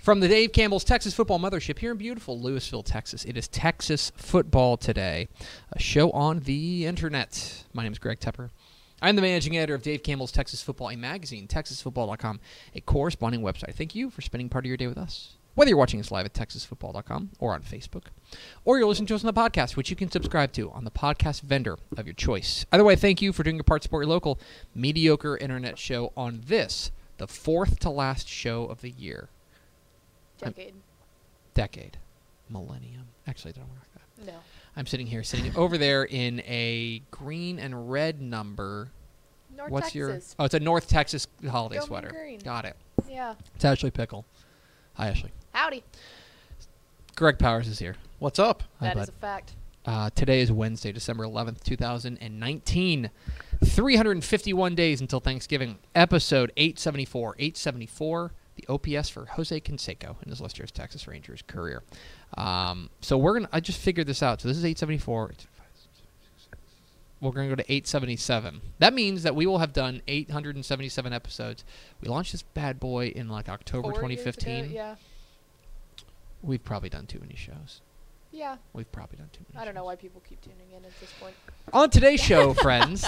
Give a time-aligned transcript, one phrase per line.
[0.00, 4.12] From the Dave Campbell's Texas Football Mothership here in beautiful Lewisville, Texas, it is Texas
[4.16, 5.28] Football Today,
[5.72, 7.64] a show on the internet.
[7.74, 8.48] My name is Greg Tepper.
[9.02, 12.40] I'm the managing editor of Dave Campbell's Texas Football, a magazine, texasfootball.com,
[12.74, 13.74] a corresponding website.
[13.74, 15.34] Thank you for spending part of your day with us.
[15.54, 18.04] Whether you're watching us live at texasfootball.com or on Facebook,
[18.64, 20.90] or you're listening to us on the podcast, which you can subscribe to on the
[20.90, 22.64] podcast vendor of your choice.
[22.72, 24.40] Either way, thank you for doing your part to support your local
[24.74, 29.28] mediocre internet show on this, the fourth to last show of the year.
[30.40, 30.74] Decade.
[31.54, 31.98] Decade.
[32.48, 33.06] Millennium.
[33.26, 34.32] Actually, it don't work like that.
[34.32, 34.38] No.
[34.76, 38.88] I'm sitting here, sitting over there in a green and red number.
[39.56, 39.94] North What's Texas.
[39.96, 40.20] your?
[40.38, 42.08] Oh, it's a North Texas holiday Go sweater.
[42.10, 42.38] Green.
[42.38, 42.76] Got it.
[43.08, 43.34] Yeah.
[43.54, 44.24] It's Ashley Pickle.
[44.94, 45.30] Hi, Ashley.
[45.52, 45.82] Howdy.
[47.16, 47.96] Greg Powers is here.
[48.18, 48.62] What's up?
[48.80, 49.08] Hi, That bud.
[49.08, 49.52] a fact.
[49.84, 53.10] Uh, today is Wednesday, December 11th, 2019.
[53.64, 55.78] 351 days until Thanksgiving.
[55.94, 57.34] Episode 874.
[57.38, 61.82] 874, the OPS for Jose Canseco in his Lester's Texas Rangers career.
[62.36, 64.40] Um, so we're going to, I just figured this out.
[64.40, 65.32] So this is 874.
[67.20, 68.60] We're going to go to 877.
[68.78, 71.64] That means that we will have done 877 episodes.
[72.00, 74.70] We launched this bad boy in like October Four years ago, 2015.
[74.72, 74.94] Yeah.
[76.42, 77.82] We've probably done too many shows.
[78.32, 78.56] Yeah.
[78.72, 81.12] We've probably done too many I don't know why people keep tuning in at this
[81.20, 81.34] point.
[81.72, 83.04] On today's show, friends.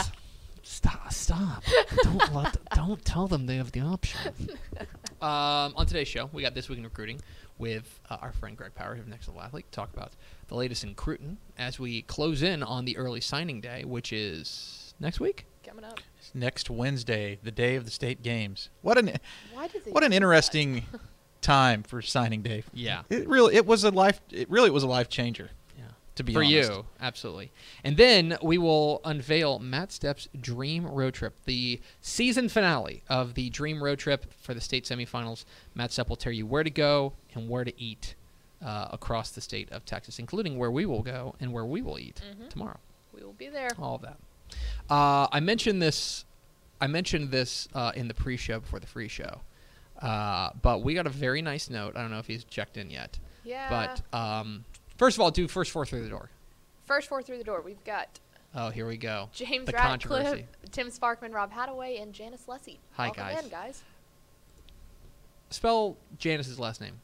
[0.62, 1.12] Stop!
[1.12, 1.64] Stop!
[2.02, 4.34] Don't let, don't tell them they have the option.
[5.22, 7.20] Um, on today's show, we got this week in recruiting
[7.56, 9.66] with uh, our friend Greg Powers of Next Level Athlete.
[9.70, 10.12] To talk about
[10.48, 14.94] the latest in Cruton as we close in on the early signing day, which is
[14.98, 15.46] next week.
[15.64, 16.00] Coming up.
[16.18, 18.68] It's next Wednesday, the day of the state games.
[18.80, 19.12] What an
[19.52, 20.86] Why did they what an interesting
[21.40, 22.64] time for signing day.
[22.74, 23.02] Yeah.
[23.08, 25.61] It really it was a life it really was a life changer Yeah.
[26.14, 26.70] To be For honest.
[26.70, 27.50] you, absolutely.
[27.84, 33.48] And then we will unveil Matt Stepp's Dream Road Trip, the season finale of the
[33.50, 35.44] Dream Road Trip for the state semifinals.
[35.74, 38.14] Matt Stepp will tell you where to go and where to eat
[38.62, 41.98] uh, across the state of Texas, including where we will go and where we will
[41.98, 42.48] eat Mhm.
[42.50, 42.78] tomorrow.
[43.12, 43.70] We will be there.
[43.78, 44.18] All of that.
[44.88, 46.24] Uh, I mentioned this.
[46.80, 49.40] I mentioned this uh, in the pre-show before the free show,
[50.00, 51.96] uh, but we got a very nice note.
[51.96, 53.68] I don't know if he's checked in yet, Yeah.
[53.68, 54.64] but um,
[55.02, 56.30] first of all, do first four through the door.
[56.84, 58.20] First four through the door, we've got
[58.54, 59.30] Oh, here we go.
[59.32, 60.44] James The.
[60.70, 62.78] Tim Sparkman, Rob Hadaway, and Janice Lyssy.
[62.92, 63.44] Hi, Welcome guys.
[63.44, 63.82] in, guys.
[65.50, 67.00] Spell Janice's last name.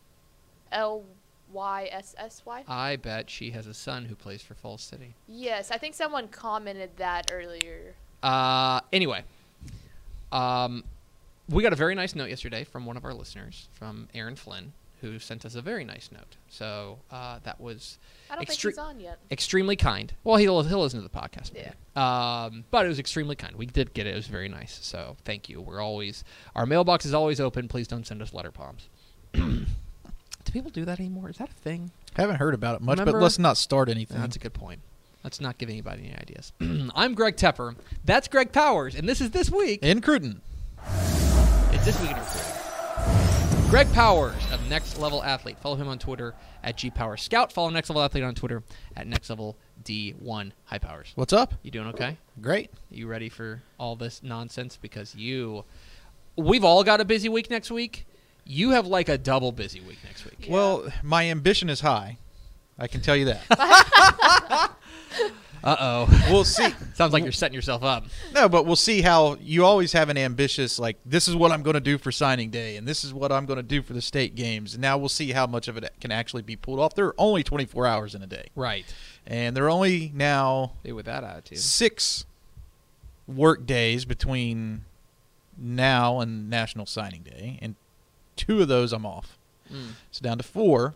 [0.70, 1.04] L
[1.53, 2.64] Y S S Y.
[2.69, 5.15] I bet she has a son who plays for Falls City.
[5.26, 7.94] Yes, I think someone commented that earlier.
[8.22, 9.25] Uh, anyway,
[10.30, 10.84] um,
[11.48, 14.72] we got a very nice note yesterday from one of our listeners, from Aaron Flynn,
[15.00, 16.36] who sent us a very nice note.
[16.48, 17.98] So uh, that was
[18.31, 19.19] I don't Extre- think he's on yet.
[19.31, 20.12] extremely kind.
[20.25, 21.53] Well, he'll he'll listen to the podcast.
[21.54, 21.72] Yeah.
[21.97, 23.56] Um, but it was extremely kind.
[23.56, 24.12] We did get it.
[24.12, 24.78] It was very nice.
[24.82, 25.60] So thank you.
[25.60, 27.69] We're always our mailbox is always open.
[27.69, 28.88] Please don't send us letter bombs.
[29.32, 31.28] do people do that anymore?
[31.30, 31.91] Is that a thing?
[32.16, 34.20] I haven't heard about it much, Remember- but let's not start anything.
[34.20, 34.80] That's a good point.
[35.25, 36.53] Let's not give anybody any ideas.
[36.94, 37.75] I'm Greg Tepper.
[38.04, 39.82] That's Greg Powers, and this is this week.
[39.82, 40.41] in Cruton.
[41.72, 42.58] It's this week in recruiting.
[43.71, 45.59] Greg Powers of Next Level Athlete.
[45.59, 46.34] Follow him on Twitter
[46.65, 47.53] at GPower Scout.
[47.53, 48.62] Follow Next Level Athlete on Twitter
[48.97, 51.12] at Next Level D1 High Powers.
[51.17, 51.53] What's up?
[51.62, 52.17] You doing okay?
[52.41, 52.71] Great.
[52.91, 54.78] You ready for all this nonsense?
[54.81, 55.67] Because you,
[56.34, 58.07] we've all got a busy week next week.
[58.47, 60.47] You have like a double busy week next week.
[60.47, 60.53] Yeah.
[60.55, 62.17] Well, my ambition is high.
[62.78, 64.73] I can tell you that.
[65.63, 66.27] Uh oh.
[66.31, 66.69] we'll see.
[66.95, 68.05] Sounds like you're setting yourself up.
[68.35, 71.63] No, but we'll see how you always have an ambitious like this is what I'm
[71.63, 73.93] going to do for signing day and this is what I'm going to do for
[73.93, 74.75] the state games.
[74.75, 76.95] And now we'll see how much of it can actually be pulled off.
[76.95, 78.49] There are only 24 hours in a day.
[78.55, 78.84] Right.
[79.27, 81.59] And there are only now with that attitude.
[81.59, 82.25] six
[83.27, 84.84] work days between
[85.59, 87.75] now and National Signing Day, and
[88.37, 89.39] two of those I'm off.
[89.71, 89.91] Mm.
[90.11, 90.95] So down to four.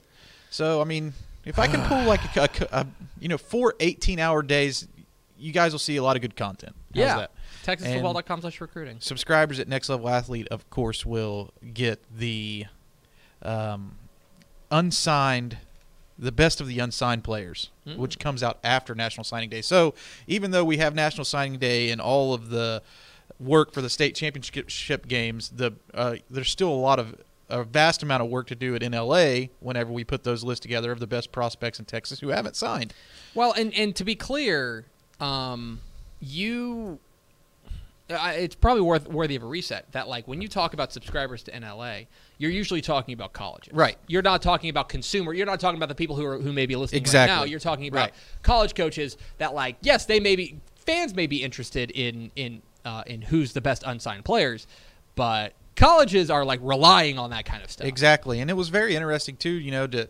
[0.51, 1.13] So I mean,
[1.45, 2.43] if I can pull like a,
[2.73, 2.87] a- a-
[3.21, 4.87] you know four 18-hour days,
[5.39, 6.75] you guys will see a lot of good content.
[6.95, 7.17] How's Yeah.
[7.17, 7.31] that?
[7.65, 8.97] TexasFootball.com slash recruiting.
[9.01, 12.67] Subscribers at Next Level Athlete, of course, will get the
[13.43, 13.97] um,
[14.71, 15.59] unsigned,
[16.19, 17.97] the best of the unsigned players, Mm.
[17.97, 19.61] which comes out after National Signing Day.
[19.63, 19.95] So
[20.29, 22.83] even though we have National Signing Day and all of the
[23.41, 27.17] work for the state championship games, the uh, there's still a lot of
[27.53, 30.91] a vast amount of work to do at NLA whenever we put those lists together
[30.91, 32.93] of the best prospects in Texas who haven't signed.
[33.35, 34.87] Well, and and to be clear,
[35.21, 35.81] um,
[36.21, 36.99] you.
[38.11, 39.91] I- It's probably worth worthy of a reset.
[39.93, 42.07] That like when you talk about subscribers to NLA,
[42.39, 43.97] you're usually talking about colleges, Right.
[44.07, 45.33] You're not talking about consumer.
[45.33, 47.33] You're not talking about the people who are who may be listening Exactly.
[47.33, 47.45] right now.
[47.45, 48.15] You're talking about Right.
[48.43, 53.05] college coaches that like yes, they may be fans may be interested in in uh,
[53.07, 54.67] in who's the best unsigned players,
[55.15, 57.87] but colleges are like relying on that kind of stuff.
[57.87, 59.51] Exactly, and it was very interesting too.
[59.51, 60.09] You know, to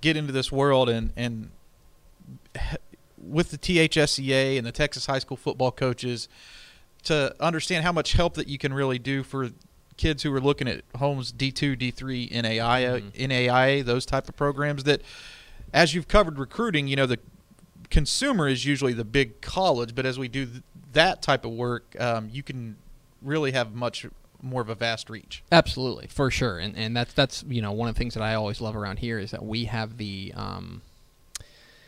[0.00, 1.50] get into this world and and
[3.18, 6.28] with the THSCA and the Texas high school football coaches
[7.04, 9.50] to understand how much help that you can really do for
[9.96, 13.12] kids who are looking at homes D2, D3, NAIA, Mhm.
[13.28, 15.02] NAIA, those type of programs that
[15.72, 17.18] as you've covered recruiting, you know, the
[17.90, 20.62] consumer is usually the big college, but as we do th-
[20.92, 22.76] that type of work, um, you can
[23.22, 24.06] really have much
[24.42, 25.42] more of a vast reach.
[25.52, 28.34] Absolutely, for sure, and and that's that's you know one of the things that I
[28.34, 30.82] always love around here is that we have the um,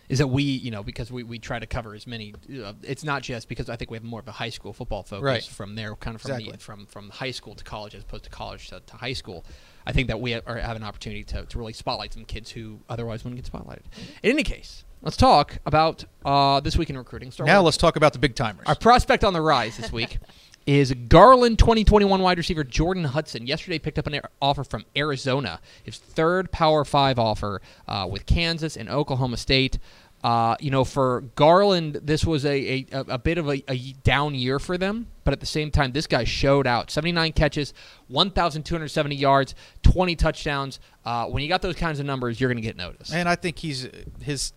[0.08, 2.34] is that we you know because we, we try to cover as many.
[2.62, 5.02] Uh, it's not just because I think we have more of a high school football
[5.02, 5.42] focus Right.
[5.44, 6.52] from there, kind of from Exactly.
[6.52, 9.44] the, from from high school to college as opposed to college to, to high school.
[9.84, 12.78] I think that we are, have an opportunity to, to really spotlight some kids who
[12.88, 13.82] otherwise wouldn't get spotlighted.
[14.22, 17.32] In any case, let's talk about uh, this week in recruiting.
[17.32, 18.64] Start Now let's talk about the big timers.
[18.68, 20.18] our prospect on the rise this week
[20.66, 23.46] is Garland 2021 wide receiver Jordan Hudson.
[23.46, 28.76] Yesterday picked up an offer from Arizona, his third Power Five offer uh, with Kansas
[28.76, 29.78] and Oklahoma State.
[30.22, 34.36] Uh, you know, for Garland, this was a, a, a bit of a, a down
[34.36, 36.92] year for them, but at the same time, this guy showed out.
[36.92, 37.74] 79 catches,
[38.06, 40.78] 1,270 yards, 20 touchdowns.
[41.04, 43.12] Uh, when you got those kinds of numbers, you're going to get noticed.
[43.12, 43.88] And I think he's
[44.20, 44.52] his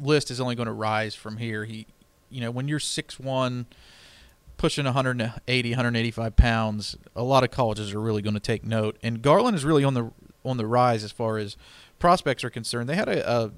[0.00, 1.66] list is only going to rise from here.
[1.66, 1.86] He,
[2.30, 3.66] you know, when you're six one,
[4.60, 8.98] pushing 180, 185 pounds, a lot of colleges are really going to take note.
[9.02, 10.12] And Garland is really on the
[10.44, 11.56] on the rise as far as
[11.98, 12.86] prospects are concerned.
[12.86, 13.52] They had a, a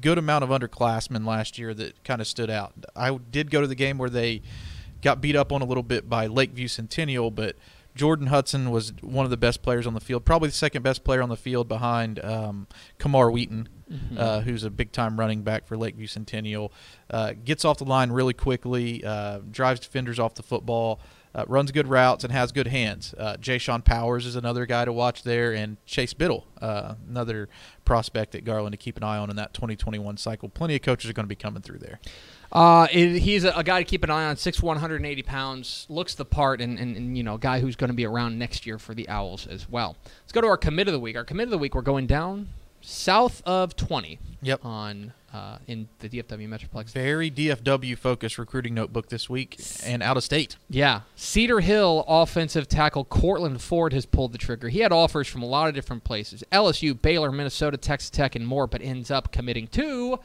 [0.00, 2.72] good amount of underclassmen last year that kind of stood out.
[2.96, 4.40] I did go to the game where they
[5.02, 7.56] got beat up on a little bit by Lakeview Centennial, but
[7.94, 11.04] Jordan Hudson was one of the best players on the field, probably the second best
[11.04, 12.66] player on the field behind um,
[12.98, 14.18] Camar Wheaton, Mhm.
[14.18, 16.72] uh, who's a big time running back for Lakeview Centennial.
[17.10, 21.00] Uh, gets off the line really quickly, uh, drives defenders off the football,
[21.34, 23.14] uh, runs good routes, and has good hands.
[23.18, 27.48] Uh, Jay Sean Powers is another guy to watch there, and Chase Biddle, uh, another
[27.84, 30.48] prospect at Garland to keep an eye on in that 2021 cycle.
[30.48, 31.98] Plenty of coaches are going to be coming through there.
[32.52, 34.36] Uh, it, he's a, a guy to keep an eye on.
[34.36, 37.38] Six one hundred and eighty pounds, looks the part, and, and, and you know, a
[37.38, 39.96] guy who's going to be around next year for the Owls as well.
[40.22, 41.16] Let's go to our commit of the week.
[41.16, 42.48] Our commit of the week, we're going down
[42.80, 44.18] south of twenty.
[44.42, 44.64] Yep.
[44.64, 46.90] On uh, in the DFW Metroplex.
[46.92, 50.56] Very DFW focused recruiting notebook this week and out of state.
[50.68, 51.02] Yeah.
[51.14, 54.68] Cedar Hill offensive tackle Courtland Ford has pulled the trigger.
[54.68, 58.46] He had offers from a lot of different places LSU, Baylor, Minnesota, Texas Tech, and
[58.46, 60.18] more, but ends up committing to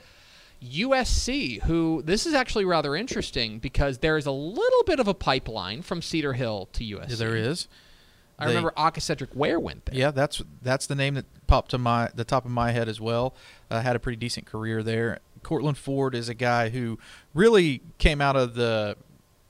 [0.64, 5.14] USC, who this is actually rather interesting because there is a little bit of a
[5.14, 7.18] pipeline from Cedar Hill to USC.
[7.18, 7.68] There is.
[8.38, 9.96] I They- remember Aca'Cedric Ware went there.
[9.96, 13.00] Yeah, that's that's the name that popped to my the top of my head as
[13.00, 13.34] well.
[13.72, 15.20] Uh, had a pretty decent career there.
[15.44, 16.98] Courtland Ford is a guy who
[17.34, 18.98] really came out of the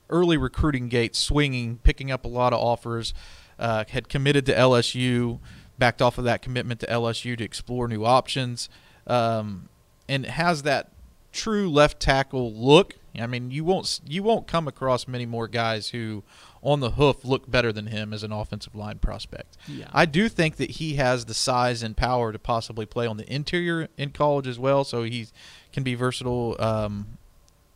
[0.10, 3.14] early recruiting gate swinging, picking up a lot of offers.
[3.58, 5.40] Uh, had committed to LSU,
[5.80, 8.68] backed off of that commitment to LSU to explore new options,
[9.08, 9.70] um,
[10.10, 10.92] and has that
[11.36, 12.96] true left tackle look.
[13.20, 16.24] I mean, you won't you won't come across many more guys who
[16.62, 19.56] on the hoof look better than him as an offensive line prospect.
[19.68, 19.88] Yeah.
[19.94, 23.32] I do think that he has the size and power to possibly play on the
[23.32, 25.28] interior in college as well, so he
[25.72, 27.20] can be versatile um,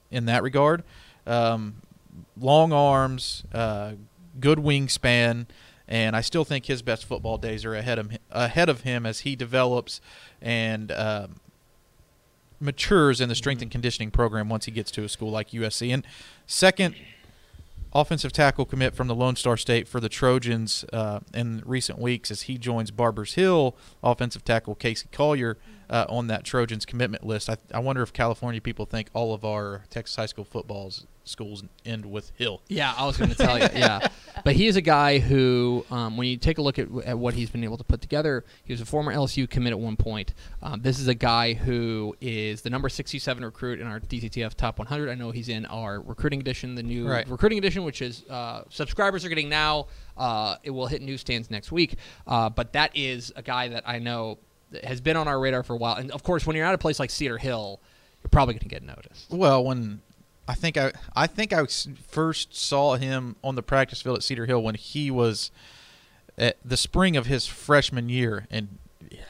[0.09, 0.83] in that regard.
[1.27, 1.83] Um,
[2.35, 3.93] long arms, uh,
[4.39, 5.45] good wingspan,
[5.87, 9.05] and I still think his best football days are ahead of him, ahead of him
[9.05, 10.01] as he develops
[10.41, 11.35] and um,
[12.59, 15.93] matures in the strength and conditioning program once he gets to a school like USC.
[15.93, 16.05] And
[16.45, 16.95] second
[17.93, 22.29] offensive tackle commit from the Lone Star State for the Trojans uh, in recent weeks
[22.29, 25.57] as he joins Barbers Hill offensive tackle Casey Collier
[25.89, 27.50] uh, on that Trojans commitment list.
[27.50, 31.63] I, I wonder if California people think all of our Texas high school footballs schools
[31.86, 32.62] end with Hill.
[32.67, 33.67] Yeah, I was going to tell you.
[33.74, 34.08] Yeah,
[34.43, 37.36] but he is a guy who, um, when you take a look at, at what
[37.36, 40.34] he's been able to put together, he was a former LSU commit at one point.
[40.63, 44.79] Um, this is a guy who is the number 67 recruit in our DCTF Top
[44.79, 45.10] 100.
[45.10, 47.27] I know he's in our recruiting edition, the new Right.
[47.29, 49.88] recruiting edition, which is uh, subscribers are getting now.
[50.17, 51.96] Uh, it will hit newsstands next week.
[52.27, 54.39] Uh, but that is a guy that I know
[54.83, 55.95] has been on our radar for a while.
[55.95, 57.79] And of course, when you're at a place like Cedar Hill,
[58.23, 59.29] you're probably going to get noticed.
[59.31, 60.01] Well, when
[60.47, 61.65] I think I I think I
[62.07, 65.51] first saw him on the practice field at Cedar Hill when he was
[66.38, 68.77] at the spring of his freshman year, and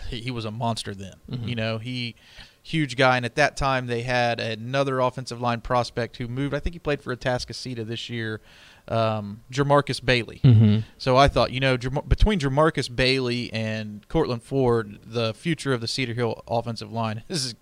[0.09, 1.15] he he was a monster then.
[1.29, 1.47] Mhm.
[1.47, 2.15] You know, he
[2.61, 6.53] huge guy, and at that time they had another offensive line prospect who moved.
[6.53, 8.41] I think he played for Atascocita this year,
[8.89, 10.41] um, Jamarcus Bailey.
[10.43, 10.79] Mm-hmm.
[10.97, 15.81] So I thought, you know, Jam- between Jamarcus Bailey and Courtland Ford, the future of
[15.81, 17.55] the Cedar Hill offensive line this is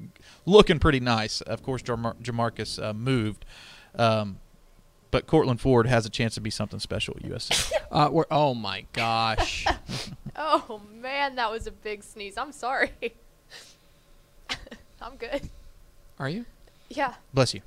[0.46, 1.42] looking pretty nice.
[1.42, 3.46] Of course, Jamar- Jamarcus uh, moved,
[3.96, 4.40] um,
[5.12, 7.72] but Courtland Ford has a chance to be something special at USC.
[7.90, 9.66] Uh, we're, oh my gosh.
[10.40, 12.38] Oh man, that was a big sneeze.
[12.38, 12.92] I'm sorry.
[15.02, 15.50] I'm good.
[16.20, 16.46] Are you?
[16.90, 17.16] Yeah.
[17.34, 17.62] Bless you.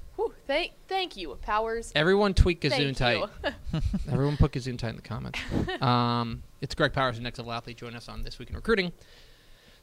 [0.51, 1.93] Whew, thank thank you, Powers.
[1.95, 3.55] Everyone tweak Gazoon Thank tight.
[4.11, 5.39] Everyone put Gazoon tight in the comments.
[5.81, 7.79] Um, it's Greg Powers, the next level athlete.
[7.79, 8.93] Join us on This Week in Recruiting.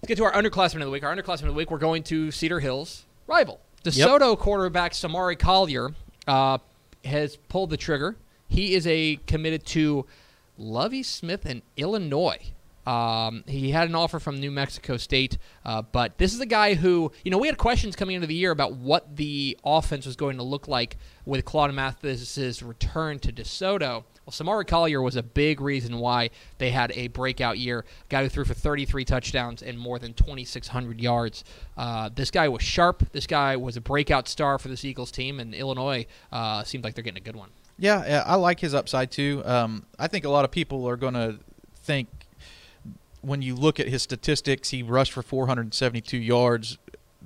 [0.02, 1.04] Let's get to our underclassmen of the week.
[1.04, 3.62] Our underclassmen of the week, we're going to Cedar Hills rival.
[3.84, 5.96] DeSoto quarterback Samari Collier
[6.28, 6.60] uh,
[7.04, 8.16] has pulled the trigger.
[8.48, 10.06] He is a committed to
[10.58, 12.52] Lovie Smith in Illinois.
[12.88, 16.76] Um, he had an offer from New Mexico State, uh, but this is a guy
[16.76, 20.16] who, you know, we had questions coming into the year about what the offense was
[20.16, 24.06] going to look like with Claude Mathis's return to DeSoto.
[24.26, 26.30] Well, Samari Collier was a big reason why
[26.60, 27.84] they had a breakout year.
[28.08, 31.44] Guy who threw for 33 touchdowns and more than 2,600 yards.
[31.76, 33.12] Uh, this guy was sharp.
[33.12, 36.96] This guy was a breakout star for this Eagles team, and Illinois uh, seems like
[36.96, 37.50] they're getting a good one.
[37.78, 39.42] Yeah, yeah, I like his upside too.
[39.44, 41.40] Um, I think a lot of people are going to
[41.76, 42.08] think
[43.28, 46.78] when you look at his statistics, he rushed for 472 yards.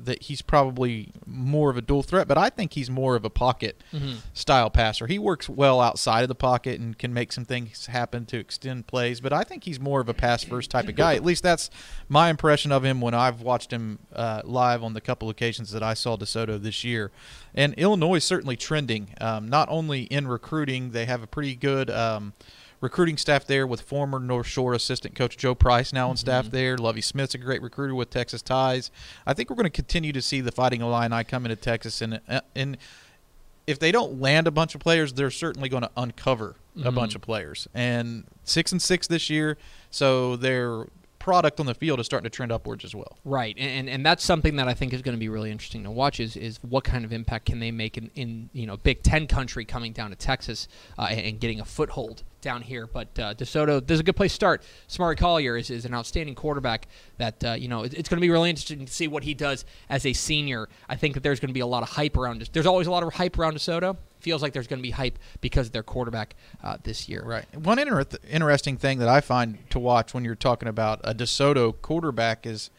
[0.03, 3.29] That he's probably more of a dual threat, but I think he's more of a
[3.29, 4.13] pocket Mm-hmm.
[4.33, 5.05] style passer.
[5.05, 8.87] He works well outside of the pocket and can make some things happen to extend
[8.87, 11.13] plays, but I think he's more of a pass first type of guy.
[11.15, 11.69] At least that's
[12.09, 15.83] my impression of him when I've watched him uh, live on the couple occasions that
[15.83, 17.11] I saw DeSoto this year.
[17.53, 21.91] And Illinois is certainly trending, um, not only in recruiting, they have a pretty good.
[21.91, 22.33] Um,
[22.81, 26.77] recruiting staff there with former North Shore assistant coach Joe Price now on staff there.
[26.77, 28.91] Lovie Smith's a great recruiter with Texas ties.
[29.25, 32.19] I think we're going to continue to see the Fighting Illini come into Texas and
[32.27, 32.77] uh, and
[33.67, 36.95] if they don't land a bunch of players, they're certainly going to uncover a Mhm.
[36.95, 37.67] bunch of players.
[37.75, 39.55] And six and six this year,
[39.91, 40.87] so their
[41.21, 43.19] product on the field is starting to trend upwards as well.
[43.23, 45.91] Right, and, and that's something that I think is going to be really interesting to
[45.91, 46.19] watch.
[46.19, 49.27] Is is what kind of impact can they make in, in you know Big Ten
[49.27, 52.87] country coming down to Texas uh, and, getting a foothold down here.
[52.87, 54.63] But uh, DeSoto, there's a good place to start.
[54.89, 56.87] Samari Collier is, is an outstanding quarterback.
[57.17, 59.35] That uh, you know it, it's going to be really interesting to see what he
[59.35, 60.69] does as a senior.
[60.89, 62.41] I think that there's going to be a lot of hype around.
[62.51, 63.95] There's always a lot of hype around DeSoto.
[64.21, 67.23] Feels like there's going to be hype because of their quarterback uh, this year.
[67.25, 67.45] Right.
[67.57, 71.73] One inter- interesting thing that I find to watch when you're talking about a DeSoto
[71.81, 72.69] quarterback is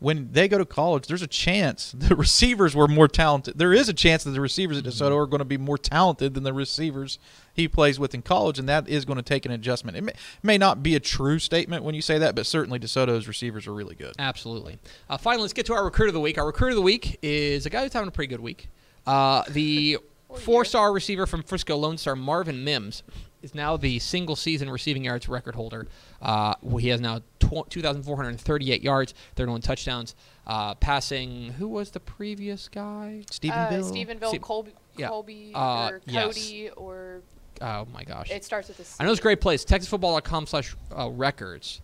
[0.00, 3.58] when they go to college, there's a chance the receivers were more talented.
[3.58, 6.34] There is a chance that the receivers at DeSoto are going to be more talented
[6.34, 7.18] than the receivers
[7.52, 9.96] he plays with in college, and that is going to take an adjustment.
[9.96, 10.12] It may,
[10.42, 13.74] may not be a true statement when you say that, but certainly DeSoto's receivers are
[13.74, 14.14] really good.
[14.18, 14.78] Absolutely.
[15.08, 16.38] Uh, finally, let's get to our recruit of the week.
[16.38, 18.68] Our recruit of the week is a guy who's having a pretty good week.
[19.06, 23.02] Uh, the Or four-star receiver from Frisco Lone Star, Marvin Mims,
[23.42, 25.86] is now the single-season receiving yards record holder.
[26.20, 30.14] Uh, he has now tw- 2,438 yards, 31 touchdowns,
[30.46, 31.52] uh, passing.
[31.52, 33.22] Who was the previous guy?
[33.30, 33.80] Stephenville.
[33.80, 35.08] Uh, Stephenville, Steve- Colby, yeah.
[35.08, 36.24] Colby, Uh, or yes.
[36.26, 37.22] Cody, or
[37.60, 38.30] Oh my gosh!
[38.30, 38.96] it starts with a C.
[39.00, 39.64] I know it's a great place.
[39.64, 41.80] TexasFootball.com slash uh, records.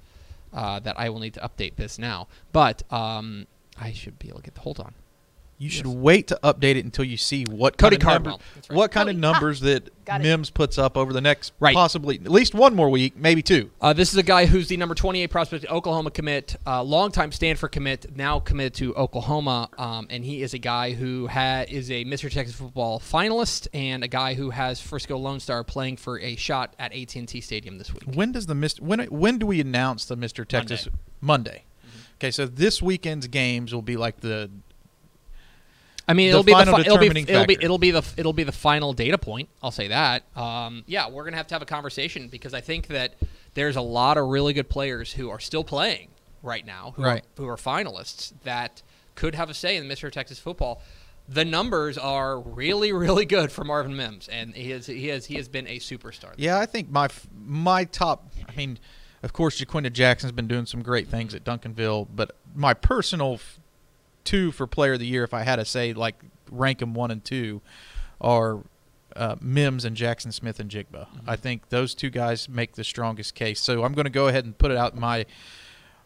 [0.52, 4.38] Uh, that I will need to update this now, but um, I should be able
[4.38, 4.54] to get.
[4.54, 4.94] the Hold on.
[5.56, 5.94] You should Yes.
[5.94, 8.46] wait to update it until you see what Cody kind of number- Cardwell.
[8.70, 8.76] Right.
[8.76, 9.26] what kind of Cody.
[9.26, 10.20] Ah, numbers that got.
[10.20, 11.74] Mims puts up over the next Right.
[11.74, 13.70] possibly at least one more week, maybe two.
[13.80, 17.70] Uh, this is a guy who's the number 28 prospect, Oklahoma commit, uh, longtime Stanford
[17.72, 22.04] commit, now committed to Oklahoma, um, and he is a guy who ha- is a
[22.04, 22.30] Mr.
[22.30, 26.74] Texas Football finalist and a guy who has Frisco Lone Star playing for a shot
[26.80, 28.02] at AT&T Stadium this week.
[28.12, 28.80] When does the Mr.
[28.80, 30.46] when when do we announce the Mr.
[30.46, 30.88] Texas
[31.20, 31.62] Monday?
[31.86, 31.98] Mm-hmm.
[32.18, 34.50] Okay, so this weekend's games will be like the
[36.06, 37.14] I mean, it'll be the final fi- it'll be it'll
[37.46, 37.64] be factor.
[37.64, 39.48] it'll be the it'll be the final data point.
[39.62, 40.24] I'll say that.
[40.36, 43.14] Um, yeah, we're gonna have to have a conversation because I think that
[43.54, 46.08] there's a lot of really good players who are still playing
[46.42, 47.22] right now, who Right.
[47.22, 48.82] are, who are finalists that
[49.14, 50.10] could have a say in the Mr.
[50.12, 50.82] Texas football.
[51.26, 55.36] The numbers are really, really good for Marvin Mims, and he has he has he
[55.36, 56.34] has been a superstar.
[56.36, 56.58] yeah.
[56.58, 57.08] I think my
[57.46, 58.30] my top.
[58.46, 58.78] I mean,
[59.22, 63.58] of course, Ja'Quinden Jackson's been doing some great things at Duncanville, but my personal f-
[64.24, 66.16] two for Player of the Year, if I had to say, like
[66.50, 67.60] rank them one and two,
[68.20, 68.60] are
[69.16, 71.06] uh, Mims and Jaxon Smith-Njigba.
[71.26, 73.60] I think those two guys make the strongest case.
[73.60, 75.26] So I'm going to go ahead and put it out my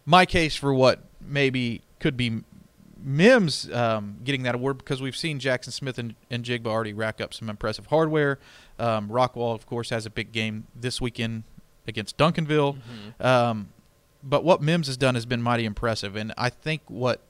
[0.05, 2.43] my case for what maybe could be
[3.01, 7.21] Mims um, getting that award because we've seen Jaxon Smith and, and Jigba already rack
[7.21, 8.39] up some impressive hardware.
[8.79, 11.45] Um, Rockwall, of course, has a big game this weekend
[11.87, 12.77] against Duncanville.
[12.77, 13.27] Mm-hmm.
[13.27, 13.69] Um,
[14.23, 17.21] but what Mims has done has been mighty impressive, and I think what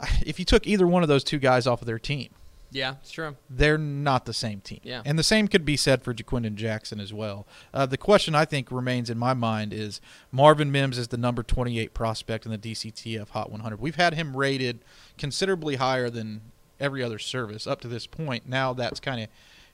[0.26, 2.30] if you took either one of those two guys off of their team,
[2.70, 3.36] Yeah, it's true.
[3.48, 4.80] they're not the same team.
[4.82, 5.02] Yeah.
[5.04, 7.46] And the same could be said for Ja'Quinden Jackson as well.
[7.72, 10.00] Uh, the question I think remains in my mind is
[10.32, 13.80] Marvin Mims is the number 28 prospect in the DCTF Hot 100.
[13.80, 14.80] We've had him rated
[15.16, 16.40] considerably higher than
[16.78, 18.46] every other service up to this point.
[18.48, 19.28] Now that's kind of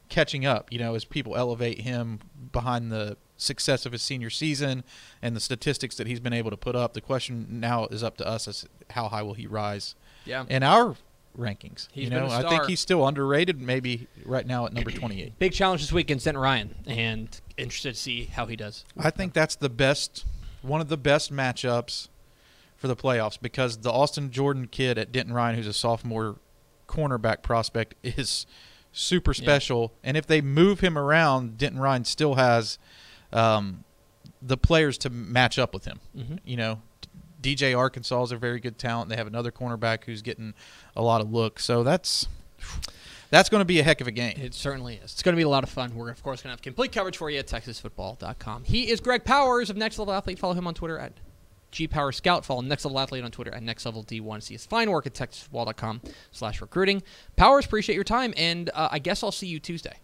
[0.08, 2.20] catching up, you know, as people elevate him
[2.52, 4.84] behind the success of his senior season
[5.20, 6.92] and the statistics that he's been able to put up.
[6.92, 10.44] The question now is up to us as how high will he rise Yeah.
[10.48, 10.96] in our
[11.38, 11.88] rankings.
[11.92, 15.38] He's you been know, I think he's still underrated, maybe right now at number 28.
[15.38, 18.84] Big challenge this week against Denton Ryan, and interested to see how he does.
[18.98, 20.26] I think that's the best,
[20.60, 22.08] one of the best matchups
[22.76, 26.36] for the playoffs because the Austin Jordan kid at Denton Ryan, who's a sophomore
[26.88, 28.46] cornerback prospect, is
[28.92, 29.42] super Yeah.
[29.42, 29.92] special.
[30.04, 32.78] And if they move him around, Denton Ryan still has
[33.32, 33.84] um,
[34.42, 36.00] the players to match up with him.
[36.14, 36.40] Mhm.
[36.44, 36.82] You know,
[37.42, 39.08] DJ Arkansas is a very good talent.
[39.08, 40.54] They have another cornerback who's getting
[40.96, 41.64] a lot of looks.
[41.64, 42.28] So that's
[43.32, 44.38] that's going to be a heck of a game.
[44.38, 45.12] It certainly is.
[45.12, 45.94] It's going to be a lot of fun.
[45.94, 48.64] We're, of course, going to have complete coverage for you at TexasFootball.com.
[48.64, 50.38] He is Greg Powers of Next Level Athlete.
[50.38, 51.14] Follow him on Twitter at
[51.72, 52.44] GPower Scout.
[52.44, 54.42] Follow Next Level Athlete on Twitter at Next Level D1.
[54.42, 57.02] See his fine work at TexasFootball.com slash recruiting.
[57.36, 59.96] Powers, appreciate your time, and uh, I guess I'll see you Tuesday,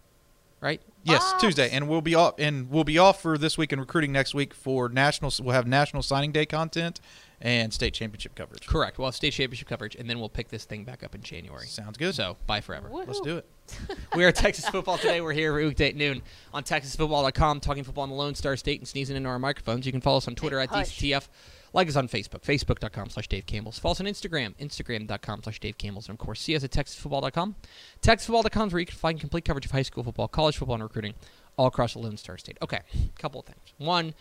[0.59, 0.81] right?
[1.03, 1.43] Yes, Box.
[1.43, 2.33] Tuesday, and we'll be off.
[2.39, 5.31] And we'll be off for this week and recruiting next week for national.
[5.39, 6.99] We'll have national signing day content
[7.41, 8.67] and state championship coverage.
[8.67, 8.97] Correct.
[8.97, 11.67] We'll have state championship coverage, and then we'll pick this thing back up in January.
[11.67, 12.15] Sounds good.
[12.15, 12.89] So, bye forever.
[12.91, 13.45] Let's do it.
[14.15, 15.21] we are Texas Football today.
[15.21, 16.21] We're here every weekday at noon
[16.53, 19.85] on TexasFootball.com, talking football on the Lone Star State and sneezing into our microphones.
[19.85, 20.99] You can follow us on Twitter at Hush.
[20.99, 21.27] DCTF.
[21.71, 23.77] Like us on Facebook, Facebook.com slash Dave Campbell's.
[23.77, 26.09] Follow us on Instagram, Instagram.com slash Dave Campbell's.
[26.09, 27.55] And of course, see us at TexasFootball.com.
[28.01, 30.83] TexasFootball.com is where you can find complete coverage of high school football, college football, and
[30.83, 31.13] recruiting
[31.57, 32.57] all across the Lone Star State.
[32.61, 33.59] Okay, a couple of things.
[33.77, 34.15] One,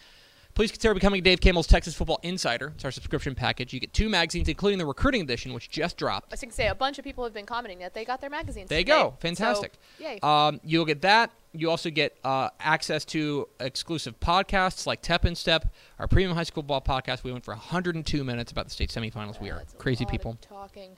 [0.59, 2.73] Please consider becoming Dave Campbell's Texas Football Insider.
[2.75, 3.73] It's our subscription package.
[3.73, 6.33] You get two magazines, including the recruiting edition, which just dropped.
[6.33, 8.21] I was going to say, a bunch of people have been commenting that they got
[8.21, 8.69] their magazines.
[8.69, 8.97] There you today.
[8.97, 9.15] go.
[9.21, 9.75] Fantastic.
[9.99, 10.19] So, yay.
[10.21, 11.31] Um, you'll get that.
[11.53, 16.43] You also get uh, access to exclusive podcasts like Tep and Step, our premium high
[16.43, 17.23] school ball podcast.
[17.23, 19.41] We went for 102 minutes about the state semifinals.
[19.41, 20.39] We are crazy people.
[20.41, 20.97] Talking.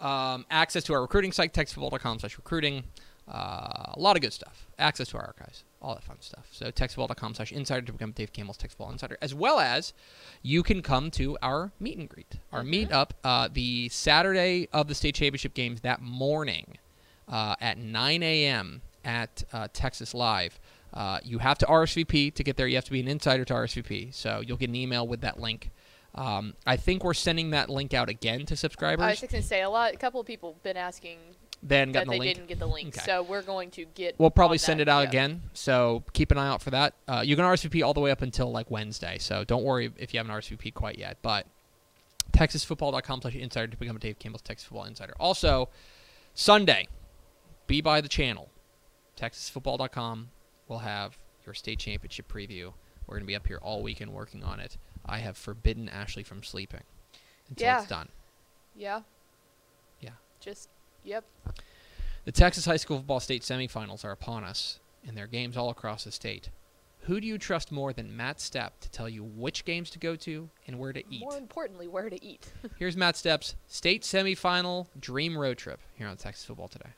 [0.00, 2.84] Um, access to our recruiting site, textfootball.com slash recruiting.
[3.28, 4.66] Uh, a lot of good stuff.
[4.78, 5.64] Access to our archives.
[5.82, 6.46] All that fun stuff.
[6.52, 9.18] So textfootball.com slash insider to become Dave Campbell's Textball Insider.
[9.20, 9.92] As well as
[10.42, 12.36] you can come to our meet and greet.
[12.52, 16.78] Our meet up uh, the Saturday of the state championship games that morning
[17.28, 18.82] uh, at 9 a.m.
[19.04, 20.60] at uh, Texas Live.
[20.94, 22.68] Uh, you have to RSVP to get there.
[22.68, 24.14] You have to be an insider to RSVP.
[24.14, 25.70] So you'll get an email with that link.
[26.14, 29.04] Um, I think we're sending that link out again to subscribers.
[29.04, 31.18] I was just going to say, a lot, a couple of people have been asking
[31.68, 32.34] then that gotten they the link.
[32.36, 32.88] didn't get the link.
[32.96, 33.04] Okay.
[33.04, 34.14] So we're going to get.
[34.18, 34.82] We'll probably send that.
[34.84, 36.94] it out again, so keep an eye out for that.
[37.08, 40.12] Uh, you can RSVP all the way up until like Wednesday, so don't worry if
[40.14, 41.18] you haven't RSVP quite yet.
[41.22, 41.46] But
[42.32, 45.14] TexasFootball.com slash insider to become a Dave Campbell's Texas Football Insider.
[45.18, 45.68] Also,
[46.34, 46.88] Sunday,
[47.66, 48.50] be by the channel.
[49.16, 50.28] TexasFootball.com
[50.68, 52.72] will have your state championship preview.
[53.06, 54.76] We're going to be up here all weekend working on it.
[55.04, 56.82] I have forbidden Ashley from sleeping
[57.48, 57.78] until Yeah.
[57.80, 58.08] it's done.
[58.74, 59.02] Yeah.
[60.00, 60.10] Yeah.
[60.40, 60.68] Just.
[61.06, 61.24] Yep.
[62.24, 65.70] The Texas High School Football State semifinals are upon us, and there are games all
[65.70, 66.50] across the state.
[67.02, 70.16] Who do you trust more than Matt Stepp to tell you which games to go
[70.16, 71.20] to and where to eat?
[71.20, 72.52] More importantly, where to eat.
[72.78, 76.90] Here's Matt Stepp's state semifinal dream road trip here on Texas Football Today.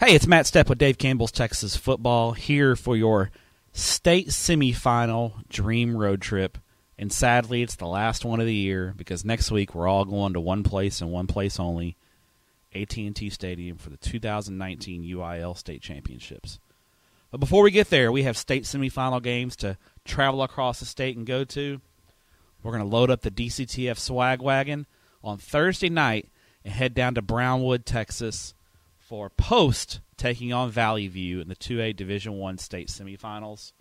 [0.00, 3.30] Hey, it's Matt Stepp with Dave Campbell's Texas Football here for your
[3.72, 6.58] state semifinal dream road trip.
[6.98, 10.34] And sadly, it's the last one of the year because next week we're all going
[10.34, 11.96] to one place and one place only,
[12.74, 16.58] AT&T Stadium for the 2019 UIL State Championships.
[17.30, 21.16] But before we get there, we have state semifinal games to travel across the state
[21.16, 21.80] and go to.
[22.62, 24.86] We're going to load up the DCTF swag wagon
[25.22, 26.28] on Thursday night
[26.64, 28.52] and head down to Brownwood, Texas
[28.98, 33.72] for Post taking on Valley View in the 2A Division 1 state semifinals.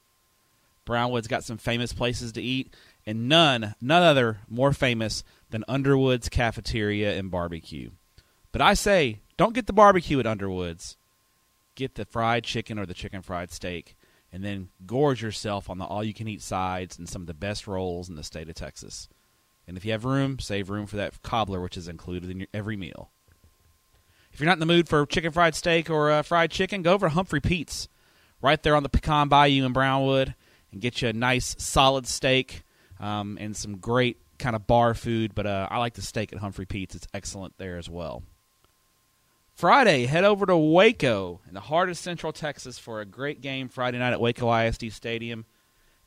[0.86, 2.74] Brownwood's got some famous places to eat
[3.06, 7.92] and none none other more famous than Underwood's Cafeteria and Barbecue.
[8.52, 10.98] But I say, don't get the barbecue at Underwood's.
[11.76, 13.96] Get the fried chicken or the chicken fried steak
[14.32, 17.34] and then gorge yourself on the all you can eat sides and some of the
[17.34, 19.10] best rolls in the state of Texas.
[19.68, 22.48] And if you have room, save room for that cobbler which is included in your
[22.54, 23.12] every meal.
[24.40, 26.94] If you're not in the mood for chicken fried steak or uh, fried chicken, go
[26.94, 27.90] over to Humphrey Pete's,
[28.42, 30.34] right there on the Pecan Bayou in Brownwood,
[30.72, 32.64] and get you a nice solid steak
[33.02, 35.36] um, and some great kind of bar food.
[35.36, 38.24] But uh, I like the steak at Humphrey Pete's; it's excellent there as well.
[39.56, 43.68] Friday, head over to Waco in the heart of Central Texas for a great game
[43.68, 45.44] Friday night at Waco ISD Stadium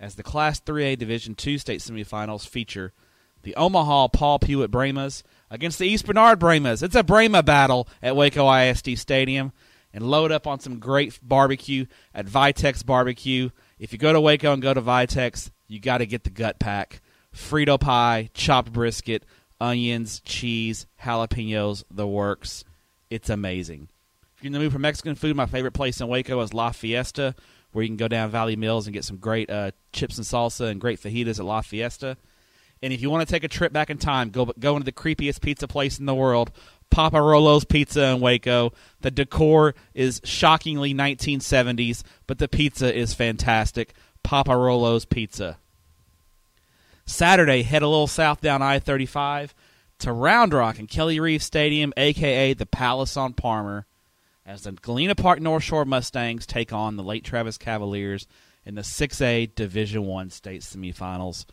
[0.01, 2.95] as the Class 3A Division II state semifinals feature
[3.43, 6.83] the Omaha Paul Pewitt Brahmas against the East Bernard Brahmas.
[6.83, 9.53] It's a Brahma battle at Waco ISD Stadium
[9.93, 11.85] and load up on some great barbecue
[12.15, 13.51] at Vitek's Barbecue.
[13.79, 16.59] If you go to Waco and go to Vitek's, you got to get the gut
[16.59, 17.03] pack.
[17.35, 19.27] Frito pie, chopped brisket,
[19.61, 22.65] onions, cheese, jalapenos, the works.
[23.11, 23.89] It's amazing.
[24.37, 26.71] If you're in the mood for Mexican food, my favorite place in Waco is La
[26.71, 27.35] Fiesta,
[27.73, 30.71] where you can go down Valley Mills and get some great uh, chips and salsa
[30.71, 32.17] and great fajitas at La Fiesta.
[32.83, 34.93] And if you want to take a trip back in time, go go into the
[34.93, 36.51] creepiest pizza place in the world,
[36.91, 38.73] Papa Rollo's Pizza in Waco.
[39.01, 43.95] The decor is shockingly 1970s, but the pizza is fantastic.
[44.23, 45.59] Papa Rollo's Pizza.
[47.07, 49.55] Saturday, head a little south down I 35
[50.01, 53.87] to Round Rock and Kelly Reeve Stadium, aka the Palace on Parmer,
[54.45, 58.27] as the Galena Park North Shore Mustangs take on the Lake Travis Cavaliers
[58.65, 61.47] in the 6A Division One state semifinals.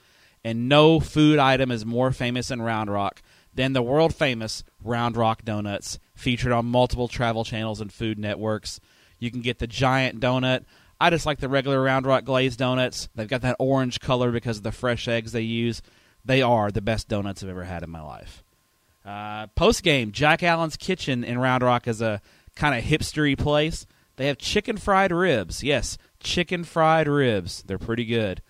[0.44, 3.22] And no food item is more famous in Round Rock
[3.54, 8.80] than the world famous Round Rock Donuts, featured on multiple travel channels and food networks.
[9.20, 10.64] You can get the giant donut.
[11.02, 13.10] I just like the regular Round Rock glazed donuts.
[13.16, 15.82] They've got that orange color because of the fresh eggs they use.
[16.24, 18.44] They are the best donuts I've ever had in my life.
[19.06, 22.22] Uh, Post game, Jack Allen's Kitchen in Round Rock is a
[22.56, 23.86] kind of hipstery place.
[24.18, 25.64] They have chicken fried ribs.
[25.64, 27.64] Yes, chicken fried ribs.
[27.64, 28.42] They're pretty good.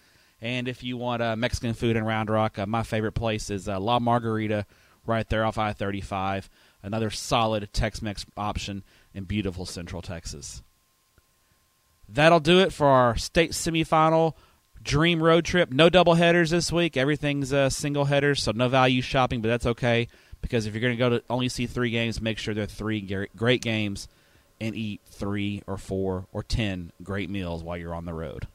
[0.41, 3.67] And if you want uh, Mexican food in Round Rock, uh, my favorite place is
[3.67, 4.65] uh, La Margarita,
[5.06, 6.49] right there off I 35.
[6.82, 10.62] Another solid Tex Mex option in beautiful Central Texas.
[12.08, 14.34] That'll do it for our state semifinal
[14.82, 15.71] dream road trip.
[15.71, 16.95] No double headers this week.
[16.95, 20.08] Everything's uh, single headers, so no value shopping, but that's okay
[20.41, 23.28] because if you're going to go to only see three games, make sure they're three
[23.36, 24.08] great games
[24.62, 28.47] and eat three or four or ten great meals while you're on the road.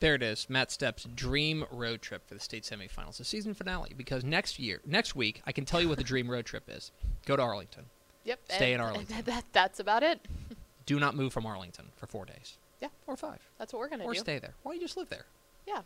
[0.00, 3.92] There it is, Matt Stepp's dream road trip for the state semifinals, the season finale.
[3.96, 6.92] Because next year, next week, I can tell you what the dream road trip is.
[7.26, 7.86] Go to Arlington.
[8.24, 8.40] Yep.
[8.50, 9.16] Stay in Arlington.
[9.24, 10.20] That, that's about it.
[10.86, 12.58] Do not move from Arlington for four days.
[12.80, 12.88] Yeah.
[13.06, 13.40] Or five.
[13.58, 14.20] That's what we're gonna or do.
[14.20, 14.54] Or stay there.
[14.62, 15.26] Why don't you just live there?
[15.66, 15.82] Yeah.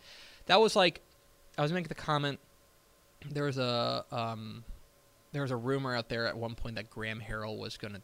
[0.46, 1.00] That was like,
[1.56, 2.38] I was making the comment.
[3.30, 4.64] There was a um,
[5.32, 8.02] there was a rumor out there at one point that Graham Harrell was gonna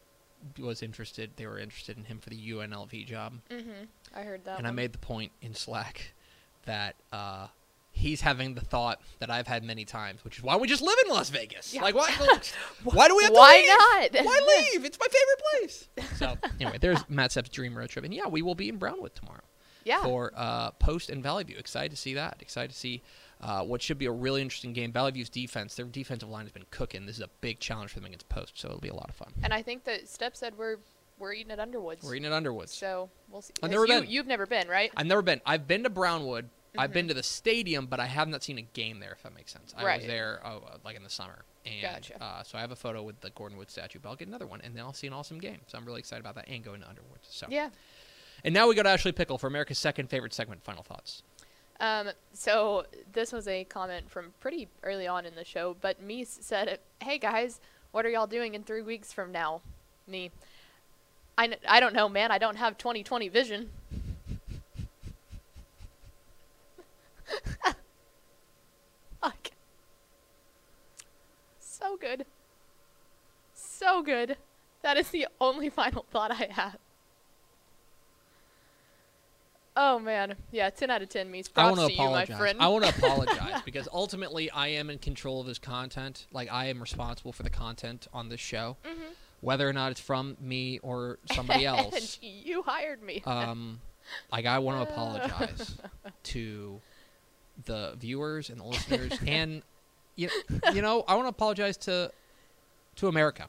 [0.57, 1.31] was interested.
[1.35, 3.39] They were interested in him for the UNLV job.
[3.49, 3.85] Mm-hmm.
[4.15, 4.57] I heard that.
[4.57, 6.13] and I made the point in Slack
[6.65, 7.47] that uh,
[7.91, 10.81] he's having the thought that I've had many times, which is why don't we just
[10.81, 11.73] live in Las Vegas.
[11.73, 11.81] Yeah.
[11.81, 12.09] Like, why?
[12.83, 14.13] why do we have to Why leave?
[14.13, 14.25] not?
[14.25, 14.85] Why leave?
[14.85, 15.89] It's my favorite place.
[16.17, 19.15] So anyway, there's Matt Stepp's dream road trip, and yeah, we will be in Brownwood
[19.15, 19.41] tomorrow
[19.85, 20.03] Yeah.
[20.03, 21.57] for uh, Post and Valley View.
[21.57, 22.37] Excited to see that.
[22.39, 23.01] Excited to see.
[23.41, 24.91] Uh, what should be a really interesting game.
[24.91, 27.05] Valley View's defense, their defensive line has been cooking.
[27.05, 29.15] This is a big challenge for them against Post, so it'll be a lot of
[29.15, 29.31] fun.
[29.43, 30.75] And I think that Stepp said we're
[31.19, 32.03] we're eating at Underwoods.
[32.03, 32.73] We're eating at Underwoods.
[32.73, 33.53] So we'll see.
[33.61, 34.09] I've never you, been.
[34.09, 34.91] You've never been, right?
[34.97, 35.41] I've never been.
[35.45, 36.49] I've been to Brownwood.
[36.77, 36.93] I've Mhm.
[36.93, 39.11] been to the stadium, but I have not seen a game there.
[39.11, 39.73] If that makes sense.
[39.77, 39.99] I Right.
[40.01, 42.23] was there oh, like in the summer, and Gotcha.
[42.23, 43.99] uh, so I have a photo with the Gordon Wood statue.
[43.99, 45.61] But I'll get another one, and then I'll see an awesome game.
[45.67, 47.19] So I'm really excited about that and going to Underwood.
[47.23, 47.69] So Yeah.
[48.43, 50.63] And now we go to Ashley Pickle for America's second favorite segment.
[50.63, 51.23] Final thoughts.
[51.81, 56.23] Um, so this was a comment from pretty early on in the show, but me
[56.23, 57.59] said, "Hey guys,
[57.91, 59.61] what are y'all doing in three weeks from now?"
[60.07, 60.31] Me,
[61.39, 62.31] I, n- I don't know, man.
[62.31, 63.69] I don't have 2020 vision.
[69.21, 69.51] Fuck.
[71.61, 72.25] So good.
[73.53, 74.35] So good.
[74.81, 76.75] That is the only final thought I have.
[79.77, 82.25] Oh man, yeah, ten out of ten means I props want to to you, my
[82.25, 82.57] friend.
[82.61, 86.27] I want to apologize because ultimately I am in control of this content.
[86.33, 89.13] Like I am responsible for the content on this show, Mhm.
[89.41, 92.17] Whether or not it's from me or somebody else.
[92.21, 93.21] you hired me.
[93.25, 93.79] um,
[94.31, 95.77] like I want to apologize
[96.23, 96.81] to
[97.65, 99.61] the viewers and the listeners, and
[100.15, 100.29] you,
[100.73, 102.11] you know, I want to apologize to
[102.97, 103.47] to America.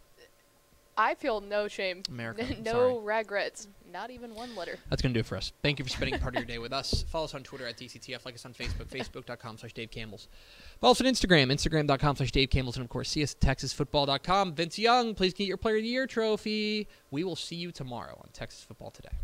[1.00, 2.98] I feel no shame, America, no sorry.
[3.02, 4.76] regrets, not even one letter.
[4.90, 5.52] That's going to do it for us.
[5.62, 7.04] Thank you for spending part of your day with us.
[7.08, 8.26] Follow us on Twitter at DCTF.
[8.26, 10.28] Like us on Facebook, facebook.com slash Dave Campbell's.
[10.78, 12.76] Follow us on Instagram, instagram.com slash Dave Campbell's.
[12.76, 14.54] And, of course, see us at texasfootball.com.
[14.54, 16.86] Vince Young, please get your Player of the Year trophy.
[17.10, 19.16] We will see you tomorrow on Texas Football Today.